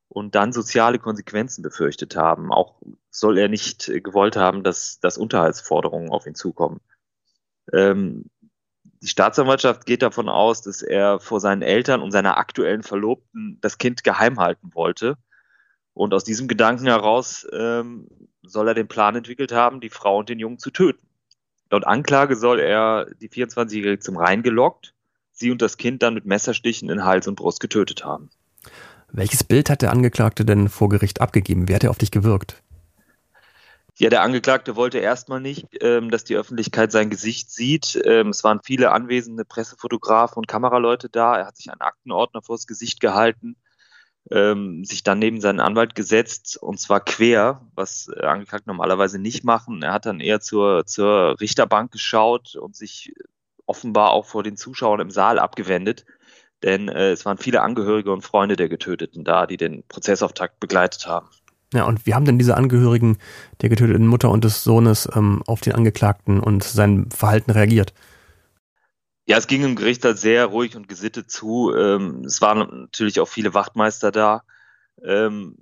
und 0.08 0.36
dann 0.36 0.54
soziale 0.54 1.00
Konsequenzen 1.00 1.64
befürchtet 1.64 2.16
haben. 2.16 2.54
Auch 2.54 2.80
soll 3.10 3.40
er 3.40 3.48
nicht 3.48 3.92
gewollt 4.04 4.36
haben, 4.36 4.62
dass, 4.62 5.00
dass 5.00 5.18
Unterhaltsforderungen 5.18 6.12
auf 6.12 6.28
ihn 6.28 6.36
zukommen. 6.36 6.80
Ähm, 7.74 8.30
die 9.02 9.08
Staatsanwaltschaft 9.08 9.86
geht 9.86 10.04
davon 10.04 10.30
aus, 10.30 10.62
dass 10.62 10.82
er 10.82 11.20
vor 11.20 11.40
seinen 11.40 11.64
Eltern 11.64 12.02
und 12.02 12.12
seiner 12.12 12.38
aktuellen 12.38 12.84
Verlobten 12.84 13.58
das 13.62 13.78
Kind 13.78 14.04
geheim 14.04 14.40
halten 14.40 14.72
wollte. 14.74 15.18
Und 15.94 16.14
aus 16.14 16.24
diesem 16.24 16.48
Gedanken 16.48 16.86
heraus 16.86 17.48
ähm, 17.52 18.08
soll 18.44 18.68
er 18.68 18.74
den 18.76 18.88
Plan 18.88 19.16
entwickelt 19.16 19.52
haben, 19.52 19.82
die 19.82 19.90
Frau 19.90 20.20
und 20.20 20.30
den 20.30 20.40
Jungen 20.40 20.60
zu 20.60 20.70
töten. 20.70 21.08
Laut 21.72 21.86
Anklage 21.86 22.36
soll 22.36 22.60
er 22.60 23.08
die 23.20 23.30
24-Jährige 23.30 24.00
zum 24.00 24.18
Rhein 24.18 24.44
gelockt, 24.44 24.94
sie 25.32 25.52
und 25.52 25.62
das 25.62 25.78
Kind 25.78 26.04
dann 26.04 26.14
mit 26.14 26.26
Messerstichen 26.26 26.90
in 26.90 27.04
Hals 27.04 27.28
und 27.28 27.36
Brust 27.36 27.60
getötet 27.60 28.06
haben. 28.06 28.30
Welches 29.12 29.44
Bild 29.44 29.70
hat 29.70 29.82
der 29.82 29.92
Angeklagte 29.92 30.46
denn 30.46 30.70
vor 30.70 30.90
Gericht 30.90 31.22
abgegeben? 31.22 31.68
Wie 31.68 31.76
hat 31.76 31.84
er 31.84 31.90
auf 31.90 31.98
dich 31.98 32.12
gewirkt? 32.12 32.62
Ja, 33.98 34.10
der 34.10 34.24
Angeklagte 34.24 34.76
wollte 34.76 34.98
erstmal 35.00 35.40
nicht, 35.42 35.68
ähm, 35.82 36.10
dass 36.12 36.24
die 36.24 36.36
Öffentlichkeit 36.36 36.92
sein 36.92 37.10
Gesicht 37.10 37.52
sieht. 37.52 38.02
Ähm, 38.06 38.30
es 38.30 38.44
waren 38.44 38.62
viele 38.64 38.92
anwesende 38.92 39.46
Pressefotografen 39.46 40.38
und 40.38 40.48
Kameraleute 40.48 41.10
da. 41.10 41.38
Er 41.38 41.46
hat 41.48 41.58
sich 41.58 41.72
einen 41.72 41.82
Aktenordner 41.82 42.42
vors 42.42 42.68
Gesicht 42.68 43.00
gehalten. 43.00 43.58
ähm, 44.32 44.86
sich 44.86 45.04
dann 45.04 45.20
neben 45.20 45.42
seinen 45.42 45.60
Anwalt 45.60 45.96
gesetzt 45.96 46.58
und 46.62 46.80
zwar 46.80 47.02
quer, 47.04 47.68
was 47.76 48.10
Angeklagte 48.10 48.70
normalerweise 48.70 49.20
nicht 49.20 49.44
machen. 49.44 49.82
Er 49.84 49.94
hat 49.94 50.06
dann 50.06 50.20
eher 50.20 50.42
zur, 50.42 50.86
zur 50.86 51.40
Richterbank 51.42 51.92
geschaut 51.92 52.56
und 52.56 52.76
sich 52.76 53.14
offenbar 53.66 54.12
auch 54.12 54.26
vor 54.28 54.44
den 54.44 54.58
Zuschauern 54.58 55.00
im 55.02 55.12
Saal 55.12 55.40
abgewendet, 55.40 56.06
denn 56.64 56.90
äh, 56.90 57.12
es 57.12 57.26
waren 57.26 57.38
viele 57.40 57.62
Angehörige 57.62 58.12
und 58.14 58.24
Freunde 58.24 58.56
der 58.58 58.70
Getöteten 58.70 59.24
da, 59.26 59.48
die 59.48 59.58
den 59.58 59.88
Prozessauftakt 59.88 60.60
begleitet 60.60 61.08
haben. 61.08 61.30
Ja, 61.74 61.86
und 61.86 62.06
wie 62.06 62.14
haben 62.14 62.26
denn 62.26 62.38
diese 62.38 62.58
Angehörigen 62.58 63.18
der 63.62 63.70
getöteten 63.70 64.08
Mutter 64.08 64.30
und 64.30 64.44
des 64.44 64.64
Sohnes 64.64 65.08
ähm, 65.16 65.42
auf 65.48 65.62
den 65.62 65.74
Angeklagten 65.74 66.42
und 66.42 66.64
sein 66.64 67.10
Verhalten 67.10 67.52
reagiert? 67.52 67.94
Ja, 69.26 69.38
es 69.38 69.48
ging 69.48 69.64
im 69.64 69.76
Gericht 69.76 70.04
halt 70.04 70.18
sehr 70.18 70.48
ruhig 70.48 70.76
und 70.76 70.90
gesittet 70.90 71.32
zu. 71.32 71.74
Ähm, 71.74 72.26
es 72.26 72.42
waren 72.42 72.82
natürlich 72.82 73.22
auch 73.22 73.28
viele 73.28 73.54
Wachtmeister 73.54 74.12
da. 74.12 74.44
Ähm, 75.02 75.56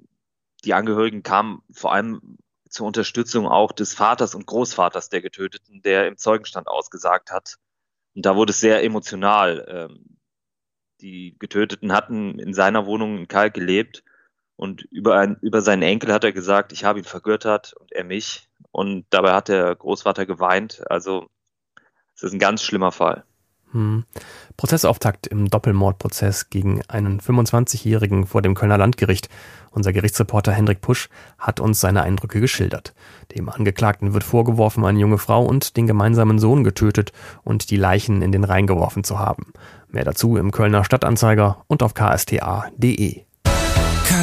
die 0.64 0.74
Angehörigen 0.74 1.22
kamen 1.22 1.62
vor 1.72 1.94
allem 1.94 2.38
zur 2.70 2.88
Unterstützung 2.88 3.48
auch 3.48 3.72
des 3.72 3.94
Vaters 3.94 4.34
und 4.34 4.48
Großvaters 4.48 5.10
der 5.10 5.22
Getöteten, 5.22 5.82
der 5.82 6.08
im 6.08 6.18
Zeugenstand 6.18 6.68
ausgesagt 6.68 7.32
hat. 7.32 7.58
Und 8.16 8.26
da 8.26 8.36
wurde 8.36 8.52
es 8.52 8.60
sehr 8.60 8.84
emotional. 8.84 9.66
Ähm, 9.68 10.18
die 11.02 11.36
Getöteten 11.38 11.94
hatten 11.94 12.40
in 12.40 12.54
seiner 12.54 12.86
Wohnung 12.88 13.20
in 13.20 13.28
Kalk 13.28 13.54
gelebt 13.54 14.04
und 14.60 14.82
über, 14.92 15.18
ein, 15.18 15.38
über 15.40 15.62
seinen 15.62 15.84
Enkel 15.84 16.12
hat 16.12 16.26
er 16.26 16.34
gesagt, 16.34 16.74
ich 16.74 16.84
habe 16.84 17.00
ihn 17.00 17.06
vergöttert 17.06 17.74
und 17.80 17.94
er 17.94 18.04
mich. 18.04 18.50
Und 18.72 19.06
dabei 19.10 19.32
hat 19.32 19.48
der 19.48 19.74
Großvater 19.74 20.26
geweint. 20.26 20.84
Also 20.90 21.28
es 22.14 22.24
ist 22.24 22.34
ein 22.34 22.40
ganz 22.40 22.62
schlimmer 22.62 22.92
Fall. 22.92 23.24
Hm. 23.72 24.04
Prozessauftakt 24.58 25.28
im 25.28 25.50
Doppelmordprozess 25.50 26.50
gegen 26.50 26.82
einen 26.90 27.22
25-Jährigen 27.22 28.28
vor 28.28 28.42
dem 28.42 28.54
Kölner 28.54 28.78
Landgericht. 28.78 29.30
Unser 29.72 29.94
Gerichtsreporter 29.94 30.52
Hendrik 30.52 30.82
Pusch 30.82 31.08
hat 31.38 31.62
uns 31.62 31.80
seine 31.80 32.02
Eindrücke 32.02 32.42
geschildert. 32.42 32.94
Dem 33.38 33.48
Angeklagten 33.48 34.14
wird 34.14 34.26
vorgeworfen, 34.26 34.84
eine 34.84 35.00
junge 35.00 35.20
Frau 35.20 35.46
und 35.46 35.78
den 35.78 35.88
gemeinsamen 35.88 36.38
Sohn 36.38 36.66
getötet 36.66 37.14
und 37.46 37.72
die 37.72 37.78
Leichen 37.78 38.22
in 38.22 38.34
den 38.34 38.44
Rhein 38.44 38.68
geworfen 38.68 39.06
zu 39.06 39.20
haben. 39.20 39.54
Mehr 39.88 40.04
dazu 40.04 40.36
im 40.36 40.52
Kölner 40.52 40.84
Stadtanzeiger 40.84 41.64
und 41.68 41.82
auf 41.82 41.94
ksta.de. 41.94 43.29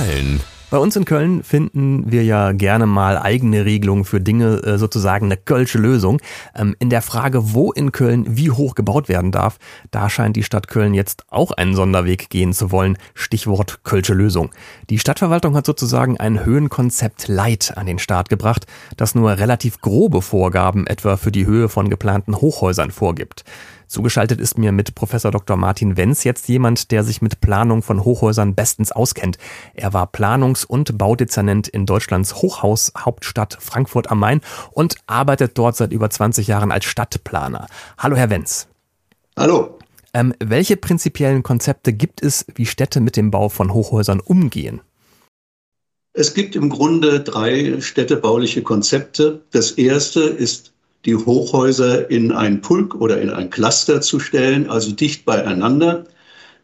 Köln. 0.06 0.40
Bei 0.70 0.78
uns 0.78 0.94
in 0.94 1.04
Köln 1.04 1.42
finden 1.42 2.10
wir 2.10 2.22
ja 2.22 2.52
gerne 2.52 2.86
mal 2.86 3.18
eigene 3.18 3.64
Regelungen 3.64 4.04
für 4.04 4.20
Dinge, 4.20 4.62
äh, 4.62 4.78
sozusagen 4.78 5.26
eine 5.26 5.36
kölsche 5.36 5.78
Lösung. 5.78 6.20
Ähm, 6.54 6.76
in 6.78 6.90
der 6.90 7.02
Frage, 7.02 7.54
wo 7.54 7.72
in 7.72 7.90
Köln 7.90 8.24
wie 8.28 8.52
hoch 8.52 8.76
gebaut 8.76 9.08
werden 9.08 9.32
darf, 9.32 9.58
da 9.90 10.08
scheint 10.08 10.36
die 10.36 10.44
Stadt 10.44 10.68
Köln 10.68 10.94
jetzt 10.94 11.24
auch 11.28 11.50
einen 11.50 11.74
Sonderweg 11.74 12.30
gehen 12.30 12.52
zu 12.52 12.70
wollen. 12.70 12.98
Stichwort 13.14 13.82
kölsche 13.82 14.14
Lösung. 14.14 14.50
Die 14.90 15.00
Stadtverwaltung 15.00 15.56
hat 15.56 15.66
sozusagen 15.66 16.18
ein 16.18 16.44
Höhenkonzept 16.44 17.26
Light 17.26 17.76
an 17.76 17.86
den 17.86 17.98
Start 17.98 18.28
gebracht, 18.28 18.66
das 18.96 19.16
nur 19.16 19.38
relativ 19.38 19.80
grobe 19.80 20.22
Vorgaben 20.22 20.86
etwa 20.86 21.16
für 21.16 21.32
die 21.32 21.46
Höhe 21.46 21.68
von 21.68 21.90
geplanten 21.90 22.36
Hochhäusern 22.36 22.92
vorgibt. 22.92 23.44
Zugeschaltet 23.86 24.40
ist 24.40 24.58
mir 24.58 24.72
mit 24.72 24.94
Professor 24.94 25.30
Dr. 25.30 25.56
Martin 25.56 25.96
Wenz 25.96 26.24
jetzt 26.24 26.48
jemand, 26.48 26.90
der 26.90 27.04
sich 27.04 27.22
mit 27.22 27.40
Planung 27.40 27.82
von 27.82 28.04
Hochhäusern 28.04 28.54
bestens 28.54 28.90
auskennt. 28.92 29.38
Er 29.74 29.92
war 29.92 30.06
Planungs- 30.06 30.66
und 30.66 30.98
Baudezernent 30.98 31.68
in 31.68 31.86
Deutschlands 31.86 32.36
Hochhaushauptstadt 32.36 33.58
Frankfurt 33.60 34.10
am 34.10 34.18
Main 34.18 34.40
und 34.72 34.96
arbeitet 35.06 35.56
dort 35.56 35.76
seit 35.76 35.92
über 35.92 36.10
20 36.10 36.46
Jahren 36.46 36.72
als 36.72 36.84
Stadtplaner. 36.84 37.68
Hallo, 37.98 38.16
Herr 38.16 38.30
Wenz. 38.30 38.66
Hallo. 39.36 39.78
Ähm, 40.14 40.34
welche 40.42 40.76
prinzipiellen 40.76 41.42
Konzepte 41.42 41.92
gibt 41.92 42.22
es, 42.22 42.46
wie 42.54 42.66
Städte 42.66 43.00
mit 43.00 43.16
dem 43.16 43.30
Bau 43.30 43.48
von 43.48 43.72
Hochhäusern 43.72 44.20
umgehen? 44.20 44.80
Es 46.14 46.32
gibt 46.32 46.56
im 46.56 46.70
Grunde 46.70 47.20
drei 47.20 47.78
städtebauliche 47.82 48.62
Konzepte. 48.62 49.42
Das 49.50 49.72
erste 49.72 50.22
ist 50.22 50.72
die 51.06 51.16
Hochhäuser 51.16 52.10
in 52.10 52.32
ein 52.32 52.60
Pulk 52.60 52.94
oder 52.96 53.20
in 53.20 53.30
ein 53.30 53.48
Cluster 53.48 54.00
zu 54.00 54.20
stellen, 54.20 54.68
also 54.68 54.90
dicht 54.92 55.24
beieinander. 55.24 56.04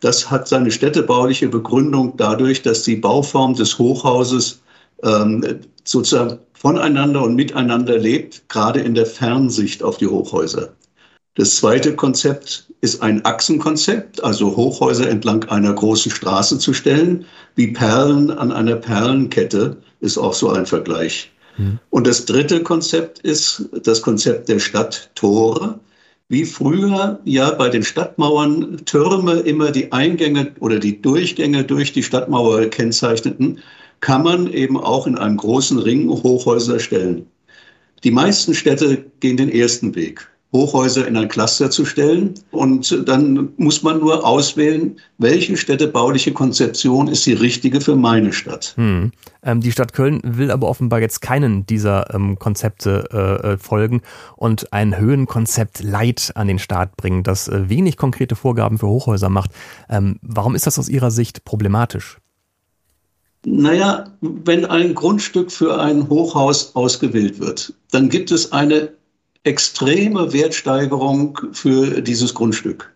Das 0.00 0.30
hat 0.30 0.48
seine 0.48 0.70
städtebauliche 0.70 1.48
Begründung 1.48 2.14
dadurch, 2.16 2.62
dass 2.62 2.82
die 2.82 2.96
Bauform 2.96 3.54
des 3.54 3.78
Hochhauses 3.78 4.60
ähm, 5.04 5.60
sozusagen 5.84 6.38
voneinander 6.54 7.22
und 7.22 7.34
miteinander 7.34 7.98
lebt, 7.98 8.48
gerade 8.48 8.80
in 8.80 8.94
der 8.94 9.06
Fernsicht 9.06 9.82
auf 9.82 9.96
die 9.96 10.06
Hochhäuser. 10.06 10.74
Das 11.34 11.56
zweite 11.56 11.96
Konzept 11.96 12.66
ist 12.82 13.00
ein 13.00 13.24
Achsenkonzept, 13.24 14.22
also 14.22 14.54
Hochhäuser 14.54 15.08
entlang 15.08 15.44
einer 15.44 15.72
großen 15.72 16.12
Straße 16.12 16.58
zu 16.58 16.74
stellen, 16.74 17.24
wie 17.54 17.68
Perlen 17.68 18.30
an 18.30 18.52
einer 18.52 18.76
Perlenkette, 18.76 19.78
ist 20.00 20.18
auch 20.18 20.34
so 20.34 20.50
ein 20.50 20.66
Vergleich. 20.66 21.31
Mhm. 21.56 21.78
Und 21.90 22.06
das 22.06 22.24
dritte 22.24 22.62
Konzept 22.62 23.18
ist 23.20 23.68
das 23.82 24.02
Konzept 24.02 24.48
der 24.48 24.58
Stadttore. 24.58 25.80
Wie 26.28 26.44
früher 26.44 27.20
ja 27.24 27.50
bei 27.50 27.68
den 27.68 27.82
Stadtmauern 27.82 28.84
Türme 28.86 29.40
immer 29.40 29.70
die 29.70 29.92
Eingänge 29.92 30.52
oder 30.60 30.78
die 30.78 31.02
Durchgänge 31.02 31.64
durch 31.64 31.92
die 31.92 32.02
Stadtmauer 32.02 32.66
kennzeichneten, 32.66 33.60
kann 34.00 34.22
man 34.22 34.52
eben 34.52 34.78
auch 34.78 35.06
in 35.06 35.18
einem 35.18 35.36
großen 35.36 35.78
Ring 35.78 36.08
Hochhäuser 36.08 36.80
stellen. 36.80 37.26
Die 38.04 38.10
meisten 38.10 38.54
Städte 38.54 39.04
gehen 39.20 39.36
den 39.36 39.50
ersten 39.50 39.94
Weg. 39.94 40.28
Hochhäuser 40.52 41.08
in 41.08 41.16
ein 41.16 41.28
Cluster 41.28 41.70
zu 41.70 41.84
stellen. 41.84 42.34
Und 42.50 43.08
dann 43.08 43.50
muss 43.56 43.82
man 43.82 44.00
nur 44.00 44.26
auswählen, 44.26 44.98
welche 45.18 45.56
städtebauliche 45.56 46.32
Konzeption 46.32 47.08
ist 47.08 47.24
die 47.24 47.32
richtige 47.32 47.80
für 47.80 47.96
meine 47.96 48.32
Stadt. 48.32 48.74
Hm. 48.76 49.12
Ähm, 49.42 49.60
die 49.60 49.72
Stadt 49.72 49.92
Köln 49.92 50.20
will 50.24 50.50
aber 50.50 50.68
offenbar 50.68 51.00
jetzt 51.00 51.20
keinen 51.22 51.64
dieser 51.66 52.14
ähm, 52.14 52.38
Konzepte 52.38 53.08
äh, 53.12 53.52
äh 53.52 53.58
folgen 53.58 54.02
und 54.36 54.72
ein 54.72 54.98
Höhenkonzept 54.98 55.82
Light 55.82 56.32
an 56.34 56.48
den 56.48 56.58
Start 56.58 56.96
bringen, 56.96 57.22
das 57.22 57.48
äh, 57.48 57.68
wenig 57.68 57.96
konkrete 57.96 58.36
Vorgaben 58.36 58.78
für 58.78 58.86
Hochhäuser 58.86 59.30
macht. 59.30 59.50
Ähm, 59.88 60.18
warum 60.20 60.54
ist 60.54 60.66
das 60.66 60.78
aus 60.78 60.88
Ihrer 60.88 61.10
Sicht 61.10 61.44
problematisch? 61.44 62.18
Naja, 63.44 64.04
wenn 64.20 64.64
ein 64.64 64.94
Grundstück 64.94 65.50
für 65.50 65.80
ein 65.80 66.08
Hochhaus 66.08 66.76
ausgewählt 66.76 67.40
wird, 67.40 67.74
dann 67.90 68.08
gibt 68.08 68.30
es 68.30 68.52
eine 68.52 68.92
extreme 69.44 70.32
Wertsteigerung 70.32 71.38
für 71.52 72.00
dieses 72.00 72.34
Grundstück. 72.34 72.92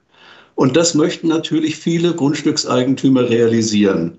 Und 0.54 0.76
das 0.76 0.94
möchten 0.94 1.28
natürlich 1.28 1.76
viele 1.76 2.14
Grundstückseigentümer 2.14 3.28
realisieren. 3.28 4.18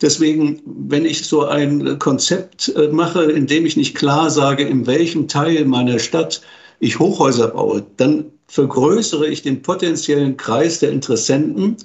Deswegen, 0.00 0.62
wenn 0.64 1.04
ich 1.04 1.26
so 1.26 1.44
ein 1.44 1.98
Konzept 1.98 2.72
äh, 2.74 2.88
mache, 2.88 3.24
in 3.24 3.46
dem 3.46 3.66
ich 3.66 3.76
nicht 3.76 3.94
klar 3.94 4.30
sage, 4.30 4.64
in 4.64 4.86
welchem 4.86 5.28
Teil 5.28 5.66
meiner 5.66 5.98
Stadt 5.98 6.40
ich 6.78 6.98
Hochhäuser 6.98 7.48
baue, 7.48 7.84
dann 7.98 8.24
vergrößere 8.46 9.28
ich 9.28 9.42
den 9.42 9.60
potenziellen 9.60 10.36
Kreis 10.36 10.78
der 10.78 10.90
Interessenten 10.90 11.76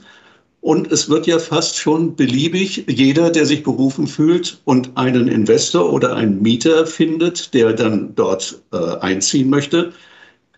und 0.65 0.91
es 0.91 1.10
wird 1.10 1.27
ja 1.27 1.38
fast 1.38 1.77
schon 1.77 2.15
beliebig, 2.15 2.86
jeder, 2.88 3.29
der 3.29 3.45
sich 3.45 3.62
berufen 3.62 4.07
fühlt 4.07 4.60
und 4.65 4.98
einen 4.98 5.27
Investor 5.27 5.93
oder 5.93 6.15
einen 6.15 6.41
Mieter 6.41 6.88
findet, 6.88 7.53
der 7.53 7.72
dann 7.74 8.15
dort 8.15 8.63
äh, 8.74 8.77
einziehen 8.98 9.51
möchte, 9.51 9.93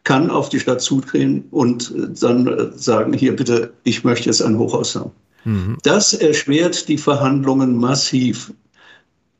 kann 0.05 0.29
auf 0.29 0.47
die 0.47 0.61
Stadt 0.61 0.79
zudrehen 0.79 1.43
und 1.51 1.93
dann 2.21 2.47
äh, 2.47 2.67
sagen, 2.73 3.11
hier 3.11 3.35
bitte, 3.35 3.73
ich 3.83 4.05
möchte 4.05 4.27
jetzt 4.27 4.41
ein 4.41 4.57
Hochhaus 4.57 4.95
haben. 4.95 5.11
Mhm. 5.43 5.77
Das 5.83 6.13
erschwert 6.13 6.87
die 6.87 6.97
Verhandlungen 6.97 7.75
massiv 7.75 8.53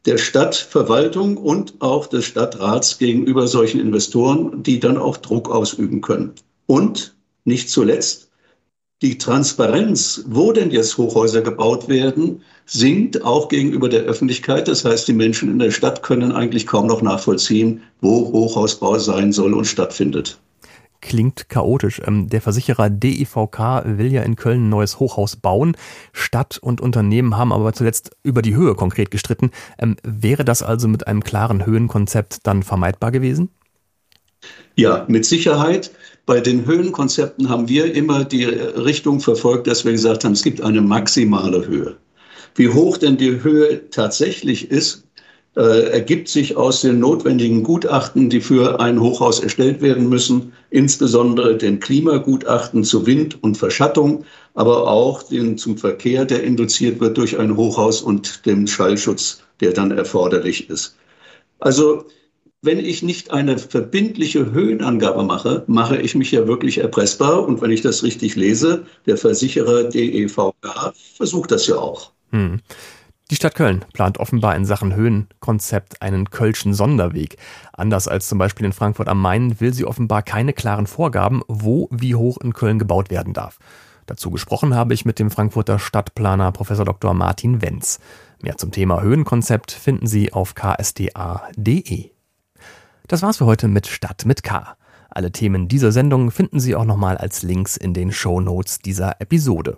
der 0.05 0.17
Stadtverwaltung 0.17 1.37
und 1.37 1.75
auch 1.79 2.07
des 2.07 2.25
Stadtrats 2.25 2.97
gegenüber 2.97 3.47
solchen 3.47 3.79
Investoren, 3.79 4.63
die 4.63 4.81
dann 4.81 4.97
auch 4.97 5.15
Druck 5.15 5.49
ausüben 5.49 6.01
können. 6.01 6.33
Und 6.65 7.15
nicht 7.45 7.69
zuletzt, 7.69 8.26
die 9.01 9.17
Transparenz, 9.17 10.23
wo 10.27 10.51
denn 10.51 10.71
jetzt 10.71 10.97
Hochhäuser 10.97 11.41
gebaut 11.41 11.87
werden, 11.87 12.41
sinkt 12.65 13.23
auch 13.23 13.47
gegenüber 13.47 13.89
der 13.89 14.01
Öffentlichkeit. 14.01 14.67
Das 14.67 14.83
heißt, 14.83 15.07
die 15.07 15.13
Menschen 15.13 15.51
in 15.51 15.59
der 15.59 15.71
Stadt 15.71 16.01
können 16.01 16.31
eigentlich 16.31 16.65
kaum 16.65 16.87
noch 16.87 17.01
nachvollziehen, 17.01 17.83
wo 18.01 18.31
Hochhausbau 18.31 18.97
sein 18.97 19.31
soll 19.31 19.53
und 19.53 19.65
stattfindet. 19.65 20.39
Klingt 20.99 21.47
chaotisch. 21.47 22.01
Ähm, 22.05 22.27
der 22.27 22.41
Versicherer 22.41 22.89
DIVK 22.89 23.83
will 23.85 24.11
ja 24.11 24.23
in 24.23 24.35
Köln 24.35 24.65
ein 24.65 24.69
neues 24.69 24.99
Hochhaus 24.99 25.35
bauen. 25.35 25.77
Stadt 26.11 26.57
und 26.57 26.81
Unternehmen 26.81 27.37
haben 27.37 27.53
aber 27.53 27.71
zuletzt 27.73 28.17
über 28.23 28.41
die 28.41 28.55
Höhe 28.55 28.73
konkret 28.73 29.11
gestritten. 29.11 29.51
Ähm, 29.77 29.97
wäre 30.03 30.43
das 30.43 30.63
also 30.63 30.87
mit 30.87 31.05
einem 31.05 31.23
klaren 31.23 31.67
Höhenkonzept 31.67 32.47
dann 32.47 32.63
vermeidbar 32.63 33.11
gewesen? 33.11 33.49
Ja, 34.75 35.05
mit 35.07 35.25
Sicherheit. 35.25 35.91
Bei 36.25 36.39
den 36.39 36.65
Höhenkonzepten 36.65 37.49
haben 37.49 37.67
wir 37.67 37.93
immer 37.95 38.25
die 38.25 38.43
Richtung 38.43 39.19
verfolgt, 39.19 39.65
dass 39.65 39.85
wir 39.85 39.91
gesagt 39.91 40.23
haben, 40.23 40.33
es 40.33 40.43
gibt 40.43 40.61
eine 40.61 40.81
maximale 40.81 41.65
Höhe. 41.65 41.95
Wie 42.55 42.69
hoch 42.69 42.97
denn 42.97 43.17
die 43.17 43.43
Höhe 43.43 43.89
tatsächlich 43.89 44.69
ist, 44.69 45.07
äh, 45.55 45.89
ergibt 45.89 46.27
sich 46.27 46.55
aus 46.55 46.81
den 46.81 46.99
notwendigen 46.99 47.63
Gutachten, 47.63 48.29
die 48.29 48.41
für 48.41 48.79
ein 48.79 48.99
Hochhaus 48.99 49.39
erstellt 49.39 49.81
werden 49.81 50.07
müssen, 50.09 50.53
insbesondere 50.69 51.57
den 51.57 51.79
Klimagutachten 51.79 52.83
zu 52.83 53.07
Wind 53.07 53.41
und 53.41 53.57
Verschattung, 53.57 54.23
aber 54.53 54.87
auch 54.87 55.23
den 55.23 55.57
zum 55.57 55.77
Verkehr, 55.77 56.25
der 56.25 56.43
induziert 56.43 56.99
wird 56.99 57.17
durch 57.17 57.39
ein 57.39 57.57
Hochhaus 57.57 58.03
und 58.03 58.45
dem 58.45 58.67
Schallschutz, 58.67 59.41
der 59.59 59.71
dann 59.71 59.89
erforderlich 59.89 60.69
ist. 60.69 60.95
Also 61.59 62.05
wenn 62.61 62.79
ich 62.79 63.03
nicht 63.03 63.31
eine 63.31 63.57
verbindliche 63.57 64.51
Höhenangabe 64.51 65.23
mache, 65.23 65.63
mache 65.67 65.97
ich 65.97 66.15
mich 66.15 66.31
ja 66.31 66.47
wirklich 66.47 66.79
erpressbar. 66.79 67.47
Und 67.47 67.61
wenn 67.61 67.71
ich 67.71 67.81
das 67.81 68.03
richtig 68.03 68.35
lese, 68.35 68.85
der 69.05 69.17
Versicherer 69.17 69.85
DEVK 69.85 70.93
versucht 71.15 71.51
das 71.51 71.67
ja 71.67 71.75
auch. 71.75 72.11
Hm. 72.31 72.61
Die 73.29 73.35
Stadt 73.35 73.55
Köln 73.55 73.83
plant 73.91 74.19
offenbar 74.19 74.55
in 74.55 74.65
Sachen 74.65 74.95
Höhenkonzept 74.95 76.01
einen 76.01 76.29
Kölschen 76.29 76.73
Sonderweg. 76.73 77.35
Anders 77.73 78.07
als 78.07 78.29
zum 78.29 78.37
Beispiel 78.37 78.65
in 78.65 78.71
Frankfurt 78.71 79.09
am 79.09 79.21
Main 79.21 79.59
will 79.59 79.73
sie 79.73 79.83
offenbar 79.83 80.23
keine 80.23 80.53
klaren 80.53 80.87
Vorgaben, 80.87 81.41
wo 81.49 81.89
wie 81.91 82.15
hoch 82.15 82.37
in 82.37 82.53
Köln 82.53 82.79
gebaut 82.79 83.09
werden 83.09 83.33
darf. 83.33 83.59
Dazu 84.05 84.31
gesprochen 84.31 84.73
habe 84.75 84.93
ich 84.93 85.03
mit 85.03 85.19
dem 85.19 85.29
Frankfurter 85.29 85.77
Stadtplaner 85.77 86.53
Prof. 86.53 86.69
Dr. 86.69 87.13
Martin 87.13 87.61
Wenz. 87.61 87.99
Mehr 88.41 88.55
zum 88.55 88.71
Thema 88.71 89.01
Höhenkonzept 89.01 89.73
finden 89.73 90.07
Sie 90.07 90.31
auf 90.31 90.55
ksda.de. 90.55 92.16
Das 93.07 93.21
war's 93.21 93.37
für 93.37 93.45
heute 93.45 93.69
mit 93.69 93.87
Stadt 93.87 94.25
mit 94.25 94.43
K. 94.43 94.75
Alle 95.09 95.31
Themen 95.31 95.69
dieser 95.69 95.93
Sendung 95.93 96.29
finden 96.29 96.59
Sie 96.59 96.75
auch 96.75 96.83
nochmal 96.83 97.17
als 97.17 97.41
Links 97.41 97.77
in 97.77 97.93
den 97.93 98.11
Show 98.11 98.41
Notes 98.41 98.79
dieser 98.79 99.21
Episode. 99.21 99.77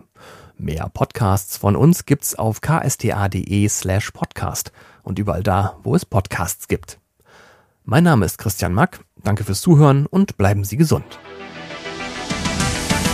Mehr 0.57 0.89
Podcasts 0.91 1.55
von 1.55 1.75
uns 1.75 2.05
gibt's 2.05 2.33
auf 2.33 2.59
ksta.de 2.59 3.69
slash 3.69 4.11
podcast 4.11 4.71
und 5.03 5.19
überall 5.19 5.43
da, 5.43 5.77
wo 5.83 5.95
es 5.95 6.05
Podcasts 6.05 6.67
gibt. 6.67 6.99
Mein 7.85 8.03
Name 8.03 8.25
ist 8.25 8.39
Christian 8.39 8.73
Mack, 8.73 8.99
danke 9.23 9.43
fürs 9.43 9.61
Zuhören 9.61 10.07
und 10.07 10.37
bleiben 10.37 10.63
Sie 10.63 10.77
gesund. 10.77 11.19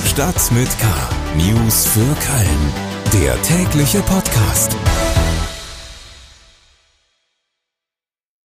Stadt 0.06 0.52
mit 0.54 0.70
K. 0.80 0.88
News 1.38 1.88
für 1.88 2.00
Köln. 2.00 3.22
Der 3.22 3.42
tägliche 3.42 4.00
Podcast. 4.00 4.76